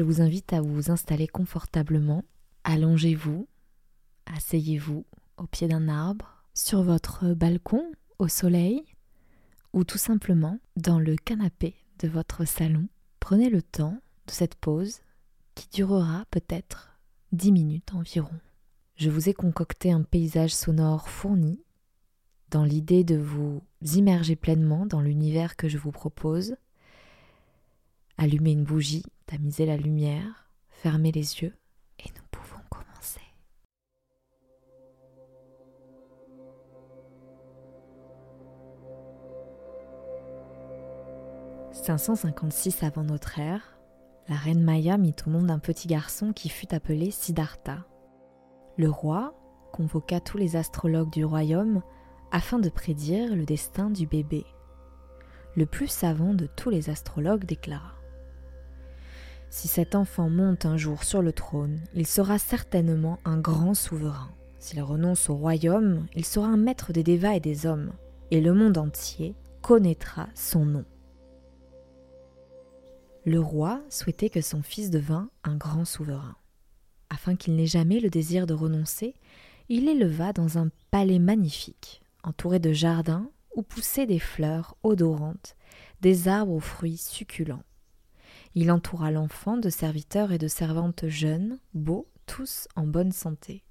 je 0.00 0.04
vous 0.04 0.22
invite 0.22 0.54
à 0.54 0.62
vous 0.62 0.90
installer 0.90 1.28
confortablement. 1.28 2.24
Allongez-vous, 2.64 3.46
asseyez-vous 4.24 5.04
au 5.36 5.46
pied 5.46 5.68
d'un 5.68 5.88
arbre, 5.88 6.42
sur 6.54 6.82
votre 6.82 7.34
balcon, 7.34 7.84
au 8.18 8.26
soleil, 8.26 8.82
ou 9.74 9.84
tout 9.84 9.98
simplement 9.98 10.58
dans 10.76 10.98
le 10.98 11.16
canapé 11.16 11.74
de 11.98 12.08
votre 12.08 12.46
salon. 12.46 12.88
Prenez 13.18 13.50
le 13.50 13.60
temps 13.60 14.00
de 14.26 14.32
cette 14.32 14.54
pause 14.54 15.00
qui 15.54 15.68
durera 15.68 16.24
peut-être 16.30 16.98
dix 17.32 17.52
minutes 17.52 17.92
environ. 17.92 18.40
Je 18.96 19.10
vous 19.10 19.28
ai 19.28 19.34
concocté 19.34 19.92
un 19.92 20.02
paysage 20.02 20.54
sonore 20.54 21.10
fourni 21.10 21.60
dans 22.48 22.64
l'idée 22.64 23.04
de 23.04 23.18
vous 23.18 23.60
immerger 23.82 24.34
pleinement 24.34 24.86
dans 24.86 25.02
l'univers 25.02 25.56
que 25.56 25.68
je 25.68 25.76
vous 25.76 25.92
propose. 25.92 26.56
Allumez 28.16 28.52
une 28.52 28.64
bougie, 28.64 29.04
la 29.66 29.76
lumière, 29.76 30.48
fermez 30.70 31.12
les 31.12 31.42
yeux 31.42 31.54
et 31.98 32.08
nous 32.16 32.24
pouvons 32.30 32.60
commencer. 32.68 33.20
556 41.72 42.82
avant 42.82 43.04
notre 43.04 43.38
ère, 43.38 43.78
la 44.28 44.36
reine 44.36 44.62
Maya 44.62 44.98
mit 44.98 45.14
au 45.26 45.30
monde 45.30 45.50
un 45.50 45.58
petit 45.58 45.86
garçon 45.86 46.32
qui 46.32 46.48
fut 46.48 46.74
appelé 46.74 47.10
Siddhartha. 47.10 47.86
Le 48.76 48.90
roi 48.90 49.34
convoqua 49.72 50.20
tous 50.20 50.38
les 50.38 50.56
astrologues 50.56 51.12
du 51.12 51.24
royaume 51.24 51.82
afin 52.32 52.58
de 52.58 52.68
prédire 52.68 53.34
le 53.34 53.44
destin 53.44 53.90
du 53.90 54.06
bébé. 54.06 54.44
Le 55.56 55.66
plus 55.66 55.88
savant 55.88 56.34
de 56.34 56.46
tous 56.46 56.70
les 56.70 56.90
astrologues 56.90 57.44
déclara 57.44 57.99
Si 59.50 59.66
cet 59.66 59.96
enfant 59.96 60.30
monte 60.30 60.64
un 60.64 60.76
jour 60.76 61.02
sur 61.02 61.22
le 61.22 61.32
trône, 61.32 61.80
il 61.94 62.06
sera 62.06 62.38
certainement 62.38 63.18
un 63.24 63.36
grand 63.36 63.74
souverain. 63.74 64.30
S'il 64.60 64.80
renonce 64.80 65.28
au 65.28 65.34
royaume, 65.34 66.06
il 66.14 66.24
sera 66.24 66.46
un 66.46 66.56
maître 66.56 66.92
des 66.92 67.02
dévas 67.02 67.34
et 67.34 67.40
des 67.40 67.66
hommes, 67.66 67.92
et 68.30 68.40
le 68.40 68.54
monde 68.54 68.78
entier 68.78 69.34
connaîtra 69.60 70.28
son 70.34 70.64
nom. 70.64 70.84
Le 73.24 73.40
roi 73.40 73.82
souhaitait 73.90 74.30
que 74.30 74.40
son 74.40 74.62
fils 74.62 74.88
devînt 74.90 75.28
un 75.42 75.56
grand 75.56 75.84
souverain. 75.84 76.36
Afin 77.10 77.34
qu'il 77.34 77.56
n'ait 77.56 77.66
jamais 77.66 77.98
le 77.98 78.08
désir 78.08 78.46
de 78.46 78.54
renoncer, 78.54 79.14
il 79.68 79.88
éleva 79.88 80.32
dans 80.32 80.58
un 80.58 80.68
palais 80.90 81.18
magnifique, 81.18 82.02
entouré 82.22 82.60
de 82.60 82.72
jardins 82.72 83.28
où 83.56 83.62
poussaient 83.62 84.06
des 84.06 84.20
fleurs 84.20 84.76
odorantes, 84.84 85.56
des 86.00 86.28
arbres 86.28 86.52
aux 86.52 86.60
fruits 86.60 86.96
succulents. 86.96 87.64
Il 88.54 88.72
entoura 88.72 89.10
l'enfant 89.10 89.56
de 89.56 89.70
serviteurs 89.70 90.32
et 90.32 90.38
de 90.38 90.48
servantes 90.48 91.06
jeunes, 91.06 91.58
beaux, 91.74 92.08
tous 92.26 92.66
en 92.76 92.86
bonne 92.86 93.12
santé. 93.12 93.64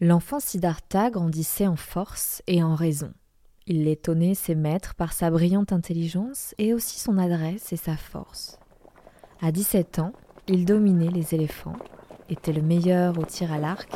L'enfant 0.00 0.40
Siddhartha 0.40 1.10
grandissait 1.10 1.66
en 1.66 1.76
force 1.76 2.42
et 2.46 2.62
en 2.62 2.74
raison. 2.74 3.12
Il 3.66 3.86
étonnait 3.86 4.34
ses 4.34 4.54
maîtres 4.54 4.94
par 4.94 5.12
sa 5.12 5.30
brillante 5.30 5.72
intelligence 5.72 6.54
et 6.58 6.72
aussi 6.72 6.98
son 6.98 7.18
adresse 7.18 7.72
et 7.72 7.76
sa 7.76 7.96
force. 7.96 8.58
À 9.42 9.52
17 9.52 9.98
ans, 9.98 10.12
il 10.48 10.64
dominait 10.64 11.10
les 11.10 11.34
éléphants, 11.34 11.76
était 12.28 12.52
le 12.52 12.62
meilleur 12.62 13.18
au 13.18 13.24
tir 13.24 13.52
à 13.52 13.58
l'arc 13.58 13.90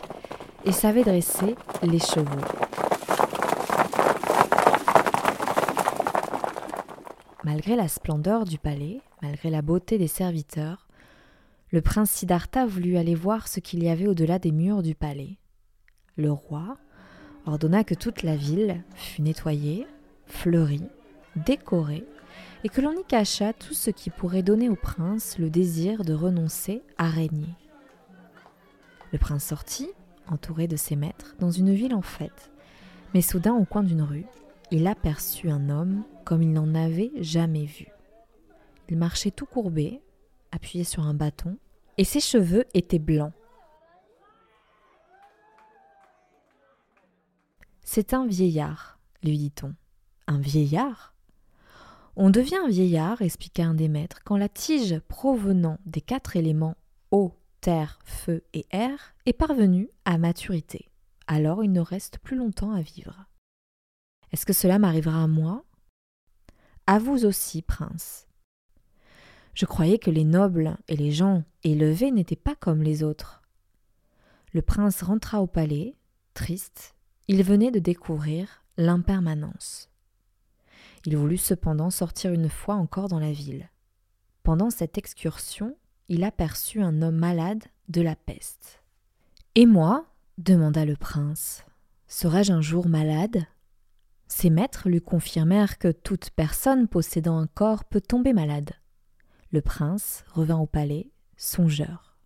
et 0.64 0.72
savait 0.72 1.04
dresser 1.04 1.56
les 1.82 1.98
chevaux. 1.98 2.83
Malgré 7.44 7.76
la 7.76 7.88
splendeur 7.88 8.46
du 8.46 8.58
palais, 8.58 9.02
malgré 9.20 9.50
la 9.50 9.60
beauté 9.60 9.98
des 9.98 10.08
serviteurs, 10.08 10.88
le 11.70 11.82
prince 11.82 12.10
Siddhartha 12.10 12.64
voulut 12.64 12.96
aller 12.96 13.14
voir 13.14 13.48
ce 13.48 13.60
qu'il 13.60 13.84
y 13.84 13.90
avait 13.90 14.06
au-delà 14.06 14.38
des 14.38 14.50
murs 14.50 14.82
du 14.82 14.94
palais. 14.94 15.36
Le 16.16 16.32
roi 16.32 16.78
ordonna 17.44 17.84
que 17.84 17.94
toute 17.94 18.22
la 18.22 18.34
ville 18.34 18.82
fût 18.94 19.20
nettoyée, 19.20 19.86
fleurie, 20.24 20.88
décorée, 21.36 22.06
et 22.64 22.70
que 22.70 22.80
l'on 22.80 22.92
y 22.92 23.04
cachât 23.04 23.52
tout 23.52 23.74
ce 23.74 23.90
qui 23.90 24.08
pourrait 24.08 24.42
donner 24.42 24.70
au 24.70 24.76
prince 24.76 25.38
le 25.38 25.50
désir 25.50 26.02
de 26.02 26.14
renoncer 26.14 26.82
à 26.96 27.10
régner. 27.10 27.54
Le 29.12 29.18
prince 29.18 29.44
sortit, 29.44 29.90
entouré 30.28 30.66
de 30.66 30.76
ses 30.76 30.96
maîtres, 30.96 31.36
dans 31.40 31.50
une 31.50 31.74
ville 31.74 31.94
en 31.94 32.00
fête. 32.00 32.50
Mais 33.12 33.20
soudain, 33.20 33.52
au 33.52 33.66
coin 33.66 33.82
d'une 33.82 34.02
rue, 34.02 34.24
il 34.74 34.88
aperçut 34.88 35.50
un 35.50 35.70
homme 35.70 36.02
comme 36.24 36.42
il 36.42 36.52
n'en 36.52 36.74
avait 36.74 37.12
jamais 37.20 37.64
vu. 37.64 37.86
Il 38.88 38.96
marchait 38.96 39.30
tout 39.30 39.46
courbé, 39.46 40.02
appuyé 40.50 40.82
sur 40.82 41.04
un 41.04 41.14
bâton, 41.14 41.58
et 41.96 42.02
ses 42.02 42.18
cheveux 42.18 42.64
étaient 42.74 42.98
blancs. 42.98 43.32
C'est 47.84 48.14
un 48.14 48.26
vieillard, 48.26 48.98
lui 49.22 49.38
dit-on. 49.38 49.76
Un 50.26 50.40
vieillard? 50.40 51.14
On 52.16 52.30
devient 52.30 52.58
un 52.64 52.68
vieillard, 52.68 53.22
expliqua 53.22 53.66
un 53.66 53.74
des 53.74 53.88
maîtres, 53.88 54.24
quand 54.24 54.36
la 54.36 54.48
tige 54.48 54.98
provenant 55.06 55.78
des 55.86 56.00
quatre 56.00 56.34
éléments 56.34 56.74
eau, 57.12 57.32
terre, 57.60 58.00
feu 58.04 58.42
et 58.52 58.66
air 58.72 59.14
est 59.24 59.34
parvenu 59.34 59.88
à 60.04 60.18
maturité. 60.18 60.90
Alors 61.28 61.62
il 61.62 61.70
ne 61.70 61.80
reste 61.80 62.18
plus 62.18 62.36
longtemps 62.36 62.72
à 62.72 62.80
vivre. 62.80 63.26
Est-ce 64.34 64.46
que 64.46 64.52
cela 64.52 64.80
m'arrivera 64.80 65.22
à 65.22 65.26
moi? 65.28 65.64
À 66.88 66.98
vous 66.98 67.24
aussi, 67.24 67.62
prince. 67.62 68.26
Je 69.54 69.64
croyais 69.64 70.00
que 70.00 70.10
les 70.10 70.24
nobles 70.24 70.76
et 70.88 70.96
les 70.96 71.12
gens 71.12 71.44
élevés 71.62 72.10
n'étaient 72.10 72.34
pas 72.34 72.56
comme 72.56 72.82
les 72.82 73.04
autres. 73.04 73.44
Le 74.52 74.60
prince 74.60 75.04
rentra 75.04 75.40
au 75.40 75.46
palais, 75.46 75.94
triste. 76.34 76.96
Il 77.28 77.44
venait 77.44 77.70
de 77.70 77.78
découvrir 77.78 78.64
l'impermanence. 78.76 79.88
Il 81.06 81.16
voulut 81.16 81.38
cependant 81.38 81.90
sortir 81.90 82.32
une 82.32 82.48
fois 82.48 82.74
encore 82.74 83.06
dans 83.06 83.20
la 83.20 83.30
ville. 83.30 83.70
Pendant 84.42 84.70
cette 84.70 84.98
excursion, 84.98 85.76
il 86.08 86.24
aperçut 86.24 86.82
un 86.82 87.02
homme 87.02 87.18
malade 87.18 87.62
de 87.86 88.02
la 88.02 88.16
peste. 88.16 88.82
Et 89.54 89.66
moi? 89.66 90.06
demanda 90.38 90.84
le 90.84 90.96
prince. 90.96 91.64
Serais-je 92.08 92.52
un 92.52 92.62
jour 92.62 92.88
malade? 92.88 93.46
Ses 94.26 94.50
maîtres 94.50 94.88
lui 94.88 95.00
confirmèrent 95.00 95.78
que 95.78 95.92
toute 95.92 96.30
personne 96.30 96.88
possédant 96.88 97.38
un 97.38 97.46
corps 97.46 97.84
peut 97.84 98.00
tomber 98.00 98.32
malade. 98.32 98.72
Le 99.50 99.60
prince 99.60 100.24
revint 100.32 100.58
au 100.58 100.66
palais, 100.66 101.10
songeur. 101.36 102.18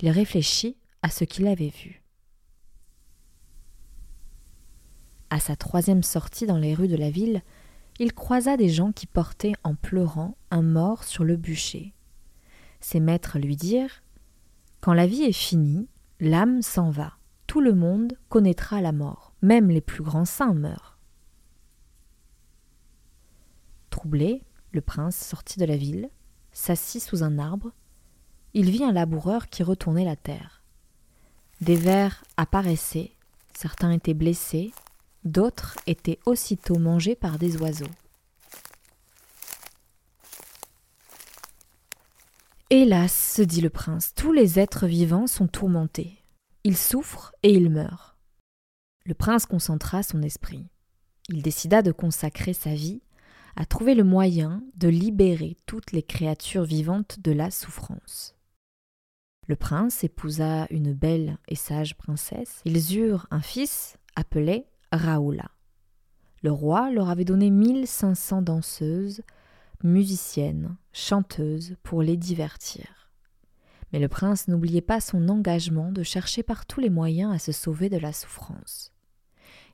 Il 0.00 0.10
réfléchit 0.10 0.76
à 1.02 1.10
ce 1.10 1.24
qu'il 1.24 1.46
avait 1.46 1.68
vu. 1.68 2.02
À 5.30 5.40
sa 5.40 5.56
troisième 5.56 6.02
sortie 6.02 6.46
dans 6.46 6.58
les 6.58 6.74
rues 6.74 6.88
de 6.88 6.96
la 6.96 7.10
ville, 7.10 7.42
il 7.98 8.12
croisa 8.12 8.56
des 8.56 8.68
gens 8.68 8.92
qui 8.92 9.06
portaient 9.06 9.54
en 9.64 9.74
pleurant 9.74 10.36
un 10.50 10.62
mort 10.62 11.04
sur 11.04 11.24
le 11.24 11.36
bûcher. 11.36 11.94
Ses 12.80 13.00
maîtres 13.00 13.38
lui 13.38 13.56
dirent 13.56 14.02
Quand 14.80 14.92
la 14.92 15.06
vie 15.06 15.22
est 15.22 15.32
finie, 15.32 15.88
l'âme 16.20 16.62
s'en 16.62 16.90
va. 16.90 17.14
Tout 17.46 17.60
le 17.60 17.74
monde 17.74 18.18
connaîtra 18.28 18.80
la 18.80 18.92
mort. 18.92 19.25
Même 19.46 19.70
les 19.70 19.80
plus 19.80 20.02
grands 20.02 20.24
saints 20.24 20.54
meurent. 20.54 20.98
Troublé, 23.90 24.42
le 24.72 24.80
prince 24.80 25.16
sortit 25.16 25.60
de 25.60 25.64
la 25.64 25.76
ville, 25.76 26.10
s'assit 26.50 27.00
sous 27.00 27.22
un 27.22 27.38
arbre. 27.38 27.70
Il 28.54 28.70
vit 28.72 28.82
un 28.82 28.90
laboureur 28.90 29.46
qui 29.46 29.62
retournait 29.62 30.04
la 30.04 30.16
terre. 30.16 30.64
Des 31.60 31.76
vers 31.76 32.24
apparaissaient, 32.36 33.12
certains 33.56 33.92
étaient 33.92 34.14
blessés, 34.14 34.72
d'autres 35.22 35.78
étaient 35.86 36.18
aussitôt 36.26 36.80
mangés 36.80 37.14
par 37.14 37.38
des 37.38 37.56
oiseaux. 37.56 37.86
Hélas, 42.70 43.14
se 43.36 43.42
dit 43.42 43.60
le 43.60 43.70
prince, 43.70 44.12
tous 44.12 44.32
les 44.32 44.58
êtres 44.58 44.88
vivants 44.88 45.28
sont 45.28 45.46
tourmentés. 45.46 46.20
Ils 46.64 46.76
souffrent 46.76 47.32
et 47.44 47.52
ils 47.52 47.70
meurent. 47.70 48.15
Le 49.06 49.14
prince 49.14 49.46
concentra 49.46 50.02
son 50.02 50.20
esprit. 50.22 50.66
Il 51.28 51.42
décida 51.42 51.80
de 51.82 51.92
consacrer 51.92 52.52
sa 52.52 52.74
vie 52.74 53.02
à 53.54 53.64
trouver 53.64 53.94
le 53.94 54.02
moyen 54.02 54.64
de 54.74 54.88
libérer 54.88 55.56
toutes 55.64 55.92
les 55.92 56.02
créatures 56.02 56.64
vivantes 56.64 57.20
de 57.20 57.30
la 57.30 57.52
souffrance. 57.52 58.34
Le 59.46 59.54
prince 59.54 60.02
épousa 60.02 60.66
une 60.70 60.92
belle 60.92 61.38
et 61.46 61.54
sage 61.54 61.96
princesse. 61.96 62.60
Ils 62.64 62.96
eurent 62.96 63.28
un 63.30 63.40
fils 63.40 63.96
appelé 64.16 64.66
Raoula. 64.90 65.52
Le 66.42 66.50
roi 66.50 66.90
leur 66.90 67.08
avait 67.08 67.24
donné 67.24 67.50
mille 67.50 67.86
cinq 67.86 68.16
cents 68.16 68.42
danseuses 68.42 69.22
musicienne, 69.84 70.76
chanteuse, 70.92 71.76
pour 71.82 72.02
les 72.02 72.16
divertir. 72.16 73.10
Mais 73.92 73.98
le 73.98 74.08
prince 74.08 74.48
n'oubliait 74.48 74.80
pas 74.80 75.00
son 75.00 75.28
engagement 75.28 75.92
de 75.92 76.02
chercher 76.02 76.42
par 76.42 76.66
tous 76.66 76.80
les 76.80 76.90
moyens 76.90 77.32
à 77.32 77.38
se 77.38 77.52
sauver 77.52 77.88
de 77.88 77.98
la 77.98 78.12
souffrance. 78.12 78.95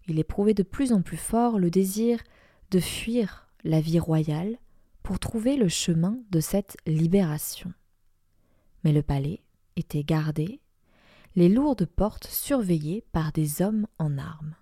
Il 0.08 0.18
éprouvait 0.18 0.54
de 0.54 0.62
plus 0.62 0.92
en 0.92 1.02
plus 1.02 1.16
fort 1.16 1.58
le 1.58 1.70
désir 1.70 2.18
de 2.70 2.80
fuir 2.80 3.48
la 3.64 3.80
vie 3.80 3.98
royale 3.98 4.58
pour 5.02 5.18
trouver 5.18 5.56
le 5.56 5.68
chemin 5.68 6.18
de 6.30 6.40
cette 6.40 6.76
libération. 6.86 7.72
Mais 8.84 8.92
le 8.92 9.02
palais 9.02 9.42
était 9.76 10.04
gardé, 10.04 10.60
les 11.36 11.48
lourdes 11.48 11.86
portes 11.86 12.26
surveillées 12.26 13.04
par 13.12 13.32
des 13.32 13.62
hommes 13.62 13.86
en 13.98 14.18
armes. 14.18 14.54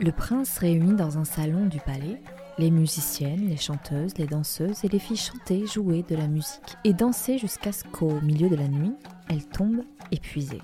Le 0.00 0.10
prince 0.10 0.58
réunit 0.58 0.94
dans 0.94 1.18
un 1.18 1.24
salon 1.24 1.66
du 1.66 1.78
palais 1.80 2.20
les 2.58 2.70
musiciennes, 2.70 3.48
les 3.48 3.56
chanteuses, 3.56 4.16
les 4.16 4.26
danseuses 4.26 4.84
et 4.84 4.88
les 4.88 4.98
filles 4.98 5.16
chantaient, 5.16 5.66
jouaient 5.66 6.04
de 6.08 6.14
la 6.14 6.28
musique 6.28 6.76
et 6.84 6.92
dansaient 6.92 7.38
jusqu'à 7.38 7.72
ce 7.72 7.84
qu'au 7.84 8.20
milieu 8.20 8.48
de 8.48 8.56
la 8.56 8.68
nuit, 8.68 8.94
elles 9.28 9.46
tombent 9.46 9.84
épuisées. 10.12 10.62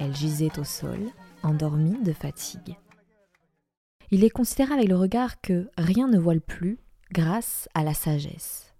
Elles 0.00 0.16
gisaient 0.16 0.58
au 0.58 0.64
sol, 0.64 0.98
endormies 1.42 2.02
de 2.02 2.14
fatigue. 2.14 2.76
Il 4.10 4.24
est 4.24 4.30
considéré 4.30 4.72
avec 4.72 4.88
le 4.88 4.96
regard 4.96 5.42
que 5.42 5.68
rien 5.76 6.08
ne 6.08 6.18
voile 6.18 6.40
plus 6.40 6.78
grâce 7.12 7.68
à 7.74 7.84
la 7.84 7.92
sagesse. 7.92 8.74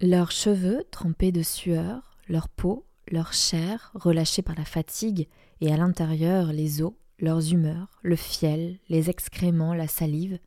Leurs 0.00 0.32
cheveux 0.32 0.82
trempés 0.90 1.30
de 1.30 1.42
sueur, 1.42 2.18
leur 2.28 2.48
peau, 2.48 2.84
leur 3.08 3.32
chair 3.32 3.92
relâchée 3.94 4.42
par 4.42 4.56
la 4.56 4.64
fatigue 4.64 5.28
et 5.60 5.72
à 5.72 5.76
l'intérieur 5.76 6.52
les 6.52 6.82
os, 6.82 6.94
leurs 7.20 7.52
humeurs, 7.52 8.00
le 8.02 8.16
fiel, 8.16 8.80
les 8.88 9.10
excréments, 9.10 9.74
la 9.74 9.86
salive, 9.86 10.40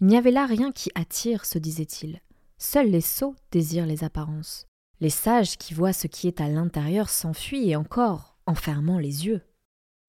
il 0.00 0.06
n'y 0.06 0.16
avait 0.16 0.30
là 0.30 0.46
rien 0.46 0.72
qui 0.72 0.90
attire, 0.94 1.44
se 1.44 1.58
disait-il. 1.58 2.20
Seuls 2.56 2.88
les 2.88 3.02
sots 3.02 3.36
désirent 3.50 3.84
les 3.84 4.04
apparences. 4.04 4.66
Les 5.00 5.10
sages 5.10 5.58
qui 5.58 5.74
voient 5.74 5.92
ce 5.92 6.06
qui 6.06 6.28
est 6.28 6.40
à 6.40 6.48
l'intérieur 6.48 7.10
s'enfuient 7.10 7.68
et 7.68 7.76
encore, 7.76 8.33
en 8.46 8.54
fermant 8.54 8.98
les 8.98 9.26
yeux. 9.26 9.42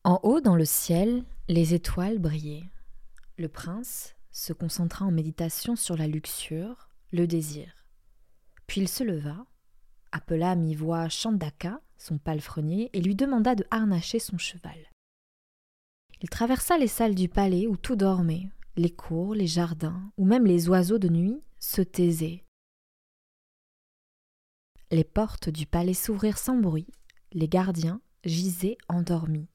En 0.04 0.20
haut 0.24 0.42
dans 0.42 0.56
le 0.56 0.66
ciel, 0.66 1.24
les 1.48 1.74
étoiles 1.74 2.20
brillaient. 2.20 2.70
Le 3.38 3.50
prince 3.50 4.16
se 4.32 4.54
concentra 4.54 5.06
en 5.06 5.12
méditation 5.12 5.76
sur 5.76 5.98
la 5.98 6.08
luxure, 6.08 6.90
le 7.12 7.28
désir. 7.28 7.86
Puis 8.68 8.82
il 8.82 8.88
se 8.88 9.04
leva, 9.04 9.46
appela 10.12 10.52
à 10.52 10.56
mi-voix 10.56 11.10
Chandaka, 11.10 11.82
son 11.98 12.18
palefrenier, 12.18 12.90
et 12.94 13.02
lui 13.02 13.16
demanda 13.16 13.56
de 13.56 13.66
harnacher 13.72 14.20
son 14.20 14.38
cheval. 14.38 14.78
Il 16.22 16.30
traversa 16.30 16.78
les 16.78 16.88
salles 16.88 17.16
du 17.16 17.30
palais 17.30 17.68
où 17.68 17.78
tout 17.78 17.96
dormait, 17.96 18.50
les 18.78 18.94
cours, 18.94 19.36
les 19.36 19.48
jardins, 19.48 20.12
ou 20.18 20.26
même 20.26 20.46
les 20.46 20.70
oiseaux 20.70 21.00
de 21.00 21.10
nuit 21.10 21.42
se 21.60 21.82
taisaient. 21.82 22.44
Les 24.92 25.04
portes 25.04 25.50
du 25.50 25.66
palais 25.66 25.94
s'ouvrirent 25.94 26.38
sans 26.38 26.58
bruit, 26.58 26.88
les 27.32 27.48
gardiens 27.48 28.02
gisaient 28.26 28.78
endormis. 28.88 29.48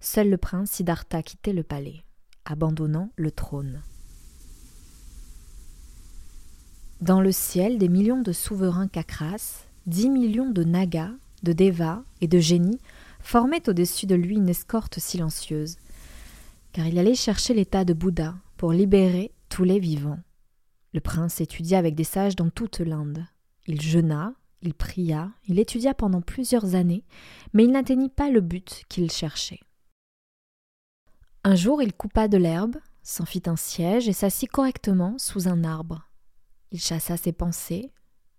Seul 0.00 0.30
le 0.30 0.36
prince 0.36 0.70
Siddhartha 0.70 1.22
quittait 1.22 1.52
le 1.52 1.62
palais, 1.62 2.04
abandonnant 2.44 3.10
le 3.16 3.30
trône. 3.30 3.82
Dans 7.00 7.20
le 7.20 7.32
ciel, 7.32 7.78
des 7.78 7.88
millions 7.88 8.22
de 8.22 8.32
souverains 8.32 8.88
kakras, 8.88 9.66
dix 9.86 10.08
millions 10.08 10.50
de 10.50 10.64
nagas, 10.64 11.12
de 11.42 11.52
devas 11.52 12.02
et 12.20 12.28
de 12.28 12.38
génies 12.38 12.80
formaient 13.20 13.68
au-dessus 13.68 14.06
de 14.06 14.14
lui 14.14 14.36
une 14.36 14.48
escorte 14.48 14.98
silencieuse, 14.98 15.76
car 16.72 16.86
il 16.86 16.98
allait 16.98 17.14
chercher 17.14 17.54
l'état 17.54 17.84
de 17.84 17.92
Bouddha 17.92 18.34
pour 18.56 18.72
libérer 18.72 19.32
tous 19.48 19.64
les 19.64 19.78
vivants. 19.78 20.20
Le 20.94 21.00
prince 21.00 21.40
étudia 21.40 21.78
avec 21.78 21.94
des 21.94 22.04
sages 22.04 22.36
dans 22.36 22.48
toute 22.48 22.78
l'Inde. 22.80 23.26
Il 23.66 23.80
jeûna, 23.80 24.32
il 24.62 24.74
pria, 24.74 25.32
il 25.46 25.58
étudia 25.58 25.94
pendant 25.94 26.20
plusieurs 26.20 26.74
années, 26.74 27.04
mais 27.52 27.64
il 27.64 27.72
n'atteignit 27.72 28.12
pas 28.12 28.30
le 28.30 28.40
but 28.40 28.84
qu'il 28.88 29.10
cherchait. 29.10 29.60
Un 31.44 31.54
jour, 31.54 31.82
il 31.82 31.92
coupa 31.92 32.28
de 32.28 32.36
l'herbe, 32.36 32.76
s'en 33.02 33.24
fit 33.24 33.42
un 33.46 33.56
siège 33.56 34.08
et 34.08 34.12
s'assit 34.12 34.50
correctement 34.50 35.16
sous 35.18 35.46
un 35.46 35.62
arbre. 35.62 36.10
Il 36.72 36.80
chassa 36.80 37.16
ses 37.16 37.32
pensées, 37.32 37.92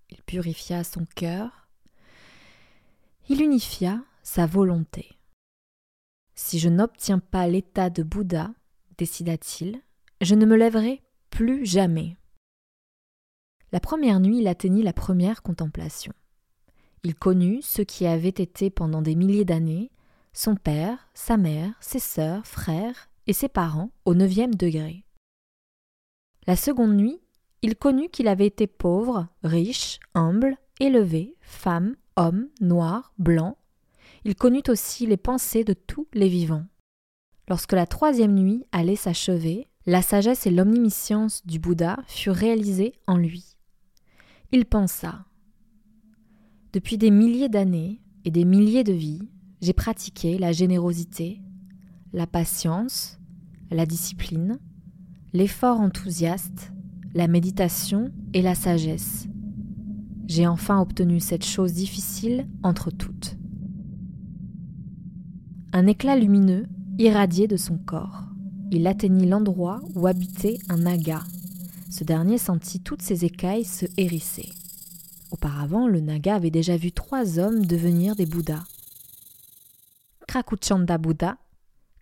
il 0.09 0.21
purifia 0.23 0.83
son 0.83 1.05
cœur, 1.15 1.69
il 3.29 3.41
unifia 3.41 4.03
sa 4.23 4.45
volonté. 4.45 5.17
Si 6.35 6.59
je 6.59 6.69
n'obtiens 6.69 7.19
pas 7.19 7.47
l'état 7.47 7.89
de 7.89 8.03
Bouddha, 8.03 8.51
décida-t-il, 8.97 9.81
je 10.21 10.35
ne 10.35 10.45
me 10.45 10.55
lèverai 10.55 11.01
plus 11.29 11.65
jamais. 11.65 12.17
La 13.71 13.79
première 13.79 14.19
nuit, 14.19 14.39
il 14.39 14.47
atteignit 14.47 14.83
la 14.83 14.93
première 14.93 15.41
contemplation. 15.43 16.13
Il 17.03 17.15
connut 17.15 17.61
ce 17.61 17.81
qui 17.81 18.05
avait 18.05 18.29
été 18.29 18.69
pendant 18.69 19.01
des 19.01 19.15
milliers 19.15 19.45
d'années 19.45 19.91
son 20.33 20.55
père, 20.55 21.09
sa 21.15 21.35
mère, 21.35 21.73
ses 21.81 21.99
sœurs, 21.99 22.45
frères 22.45 23.09
et 23.25 23.33
ses 23.33 23.49
parents 23.49 23.89
au 24.05 24.13
neuvième 24.13 24.53
degré. 24.53 25.03
La 26.45 26.55
seconde 26.55 26.95
nuit, 26.95 27.19
il 27.63 27.75
connut 27.75 28.09
qu'il 28.09 28.27
avait 28.27 28.45
été 28.45 28.67
pauvre, 28.67 29.27
riche, 29.43 29.99
humble, 30.13 30.55
élevé, 30.79 31.35
femme, 31.41 31.95
homme, 32.15 32.49
noir, 32.61 33.13
blanc, 33.17 33.57
il 34.25 34.35
connut 34.35 34.63
aussi 34.67 35.07
les 35.07 35.17
pensées 35.17 35.63
de 35.63 35.73
tous 35.73 36.07
les 36.13 36.29
vivants. 36.29 36.65
Lorsque 37.47 37.73
la 37.73 37.87
troisième 37.87 38.35
nuit 38.35 38.65
allait 38.71 38.95
s'achever, 38.95 39.67
la 39.85 40.01
sagesse 40.01 40.45
et 40.45 40.51
l'omniscience 40.51 41.45
du 41.45 41.59
Bouddha 41.59 41.97
furent 42.07 42.35
réalisées 42.35 42.93
en 43.07 43.17
lui. 43.17 43.56
Il 44.53 44.65
pensa 44.65 45.25
Depuis 46.71 46.97
des 46.97 47.11
milliers 47.11 47.49
d'années 47.49 48.01
et 48.23 48.31
des 48.31 48.45
milliers 48.45 48.85
de 48.85 48.93
vies, 48.93 49.27
j'ai 49.61 49.73
pratiqué 49.73 50.37
la 50.37 50.53
générosité, 50.53 51.41
la 52.13 52.27
patience, 52.27 53.19
la 53.71 53.85
discipline, 53.85 54.57
l'effort 55.33 55.81
enthousiaste, 55.81 56.71
la 57.13 57.27
méditation 57.27 58.09
et 58.33 58.41
la 58.41 58.55
sagesse. 58.55 59.27
J'ai 60.27 60.47
enfin 60.47 60.79
obtenu 60.79 61.19
cette 61.19 61.45
chose 61.45 61.73
difficile 61.73 62.47
entre 62.63 62.89
toutes. 62.89 63.37
Un 65.73 65.87
éclat 65.87 66.15
lumineux 66.15 66.67
irradiait 66.99 67.47
de 67.47 67.57
son 67.57 67.77
corps. 67.77 68.23
Il 68.71 68.87
atteignit 68.87 69.27
l'endroit 69.27 69.81
où 69.93 70.07
habitait 70.07 70.57
un 70.69 70.77
naga. 70.77 71.21
Ce 71.89 72.03
dernier 72.03 72.37
sentit 72.37 72.81
toutes 72.81 73.01
ses 73.01 73.25
écailles 73.25 73.65
se 73.65 73.85
hérisser. 73.97 74.49
Auparavant, 75.31 75.87
le 75.87 75.99
naga 75.99 76.35
avait 76.35 76.51
déjà 76.51 76.77
vu 76.77 76.91
trois 76.91 77.39
hommes 77.39 77.65
devenir 77.65 78.15
des 78.15 78.25
Bouddhas. 78.25 78.63
Krakuchanda 80.27 80.97
Bouddha, 80.97 81.37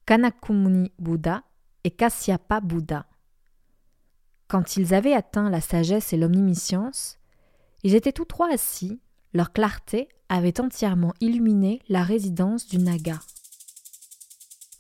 Kanakumuni 0.06 0.92
Bouddha 1.00 1.44
et 1.84 1.92
Kasyapa 1.92 2.62
Bouddha. 2.62 3.06
Quand 4.48 4.78
ils 4.78 4.94
avaient 4.94 5.14
atteint 5.14 5.50
la 5.50 5.62
sagesse 5.62 6.14
et 6.14 6.18
l'omniscience, 6.18 7.18
ils 7.84 7.96
étaient 7.96 8.12
tous 8.12 8.26
trois 8.26 8.52
assis, 8.52 9.00
leur 9.34 9.54
clarté 9.54 10.08
avait 10.30 10.60
entièrement 10.60 11.14
illuminé 11.20 11.82
la 11.90 12.04
résidence 12.04 12.68
du 12.68 12.78
Naga. 12.80 13.20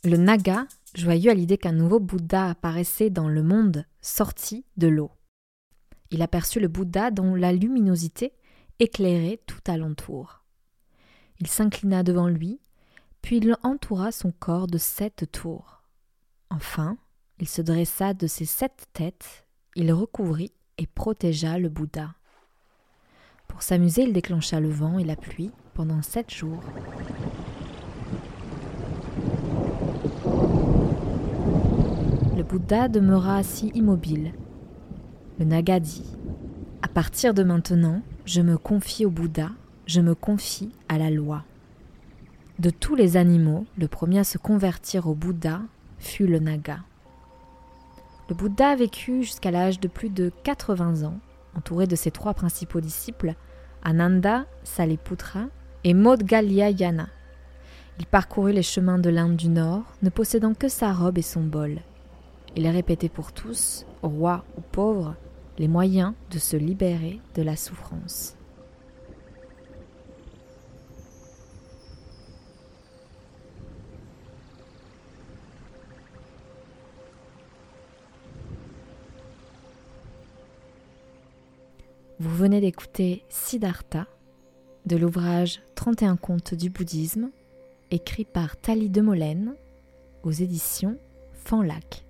Le 0.03 0.17
Naga, 0.17 0.65
joyeux 0.95 1.31
à 1.31 1.33
l'idée 1.33 1.57
qu'un 1.57 1.71
nouveau 1.71 1.99
Bouddha 1.99 2.49
apparaissait 2.49 3.09
dans 3.09 3.27
le 3.27 3.43
monde, 3.43 3.85
sortit 4.01 4.65
de 4.77 4.87
l'eau. 4.87 5.11
Il 6.11 6.21
aperçut 6.21 6.59
le 6.59 6.67
Bouddha 6.67 7.11
dont 7.11 7.35
la 7.35 7.51
luminosité 7.51 8.33
éclairait 8.79 9.39
tout 9.45 9.59
alentour. 9.67 10.43
Il 11.39 11.47
s'inclina 11.47 12.03
devant 12.03 12.27
lui, 12.27 12.59
puis 13.21 13.37
il 13.37 13.55
entoura 13.63 14.11
son 14.11 14.31
corps 14.31 14.67
de 14.67 14.77
sept 14.77 15.29
tours. 15.31 15.81
Enfin, 16.49 16.97
il 17.39 17.47
se 17.47 17.61
dressa 17.61 18.13
de 18.13 18.27
ses 18.27 18.45
sept 18.45 18.85
têtes, 18.93 19.45
il 19.75 19.91
recouvrit 19.91 20.53
et 20.77 20.87
protégea 20.87 21.57
le 21.57 21.69
Bouddha. 21.69 22.15
Pour 23.47 23.61
s'amuser, 23.61 24.03
il 24.03 24.13
déclencha 24.13 24.59
le 24.59 24.69
vent 24.69 24.99
et 24.99 25.03
la 25.03 25.15
pluie 25.15 25.51
pendant 25.73 26.01
sept 26.01 26.33
jours. 26.33 26.63
Bouddha 32.45 32.89
demeura 32.89 33.37
assis 33.37 33.71
immobile. 33.73 34.31
Le 35.39 35.45
Naga 35.45 35.79
dit 35.79 36.05
À 36.83 36.87
partir 36.87 37.33
de 37.33 37.41
maintenant, 37.41 38.01
je 38.25 38.41
me 38.41 38.55
confie 38.55 39.03
au 39.03 39.09
Bouddha, 39.09 39.49
je 39.87 39.99
me 39.99 40.13
confie 40.13 40.69
à 40.87 40.99
la 40.99 41.09
loi. 41.09 41.43
De 42.59 42.69
tous 42.69 42.93
les 42.93 43.17
animaux, 43.17 43.65
le 43.79 43.87
premier 43.87 44.19
à 44.19 44.23
se 44.23 44.37
convertir 44.37 45.07
au 45.07 45.15
Bouddha 45.15 45.61
fut 45.97 46.27
le 46.27 46.37
Naga. 46.37 46.79
Le 48.29 48.35
Bouddha 48.35 48.69
a 48.69 48.75
vécu 48.75 49.23
jusqu'à 49.23 49.49
l'âge 49.49 49.79
de 49.79 49.87
plus 49.87 50.09
de 50.09 50.31
80 50.43 51.03
ans, 51.03 51.17
entouré 51.57 51.87
de 51.87 51.95
ses 51.95 52.11
trois 52.11 52.35
principaux 52.35 52.79
disciples, 52.79 53.33
Ananda, 53.83 54.45
Saliputra 54.63 55.47
et 55.83 55.95
Modgalyayana. 55.95 57.07
Il 57.97 58.05
parcourut 58.05 58.53
les 58.53 58.61
chemins 58.61 58.99
de 58.99 59.09
l'Inde 59.09 59.35
du 59.35 59.49
Nord, 59.49 59.83
ne 60.03 60.09
possédant 60.09 60.53
que 60.53 60.69
sa 60.69 60.93
robe 60.93 61.17
et 61.17 61.23
son 61.23 61.43
bol, 61.43 61.81
il 62.57 62.67
répétait 62.69 63.09
pour 63.09 63.33
tous, 63.33 63.85
rois 64.01 64.45
ou 64.57 64.61
pauvres, 64.61 65.15
les 65.57 65.67
moyens 65.67 66.13
de 66.31 66.39
se 66.39 66.55
libérer 66.55 67.19
de 67.35 67.41
la 67.41 67.57
souffrance. 67.57 68.37
Vous 82.19 82.33
venez 82.33 82.61
d'écouter 82.61 83.25
Siddhartha 83.27 84.07
de 84.85 84.95
l'ouvrage 84.95 85.61
31 85.75 86.15
contes 86.15 86.53
du 86.53 86.69
bouddhisme, 86.69 87.31
écrit 87.91 88.23
par 88.23 88.55
Thalie 88.55 88.89
Demolène 88.89 89.55
aux 90.23 90.31
éditions 90.31 90.97
Fanlac. 91.33 92.04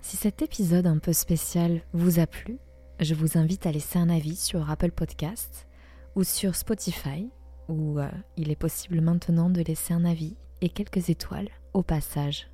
Si 0.00 0.16
cet 0.16 0.42
épisode 0.42 0.86
un 0.86 0.98
peu 0.98 1.12
spécial 1.12 1.82
vous 1.92 2.18
a 2.18 2.26
plu, 2.26 2.58
je 3.00 3.14
vous 3.14 3.38
invite 3.38 3.66
à 3.66 3.72
laisser 3.72 3.98
un 3.98 4.08
avis 4.08 4.36
sur 4.36 4.70
Apple 4.70 4.92
Podcast 4.92 5.66
ou 6.14 6.24
sur 6.24 6.54
Spotify, 6.54 7.28
où 7.68 7.98
euh, 7.98 8.08
il 8.36 8.50
est 8.50 8.56
possible 8.56 9.00
maintenant 9.00 9.50
de 9.50 9.60
laisser 9.60 9.94
un 9.94 10.04
avis 10.04 10.36
et 10.60 10.68
quelques 10.68 11.10
étoiles 11.10 11.48
au 11.74 11.82
passage. 11.82 12.50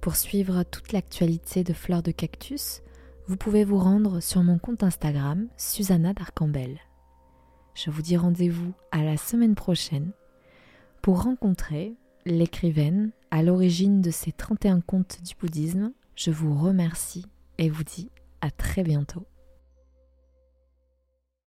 Pour 0.00 0.16
suivre 0.16 0.62
toute 0.64 0.92
l'actualité 0.92 1.64
de 1.64 1.72
Fleurs 1.72 2.02
de 2.02 2.10
Cactus, 2.10 2.82
vous 3.26 3.36
pouvez 3.36 3.64
vous 3.64 3.78
rendre 3.78 4.20
sur 4.20 4.42
mon 4.42 4.58
compte 4.58 4.82
Instagram, 4.82 5.48
Susanna 5.56 6.12
Darcambel. 6.12 6.78
Je 7.74 7.90
vous 7.90 8.02
dis 8.02 8.16
rendez-vous 8.16 8.72
à 8.92 9.02
la 9.02 9.16
semaine 9.16 9.54
prochaine 9.54 10.12
pour 11.02 11.22
rencontrer 11.22 11.94
l'écrivaine 12.26 13.12
à 13.30 13.42
l'origine 13.42 14.00
de 14.00 14.10
ces 14.10 14.30
31 14.30 14.80
contes 14.80 15.18
du 15.22 15.34
bouddhisme. 15.34 15.92
Je 16.16 16.30
vous 16.30 16.54
remercie 16.54 17.26
et 17.58 17.68
vous 17.68 17.84
dis 17.84 18.10
à 18.40 18.50
très 18.50 18.82
bientôt. 18.82 19.26